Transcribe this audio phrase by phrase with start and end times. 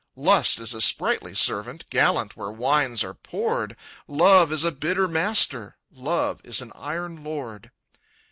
[0.15, 3.77] "Lust is a sprightly servant, Gallant where wines are poured;
[4.07, 7.69] Love is a bitter master, Love is an iron lord.